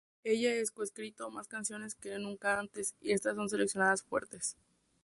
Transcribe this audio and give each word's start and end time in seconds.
Ella 0.23 0.51
es 0.55 0.71
co-escrito 0.71 1.29
más 1.29 1.47
canciones 1.47 1.93
que 1.93 2.17
nunca 2.17 2.57
antes, 2.57 2.95
y 3.01 3.11
estas 3.11 3.35
son 3.35 3.49
selecciones 3.49 4.01
fuertes. 4.01 4.57